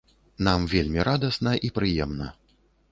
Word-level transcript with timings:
Нам 0.47 0.61
вельмі 0.71 1.05
радасна 1.11 1.51
і 1.69 1.73
прыемна. 1.81 2.27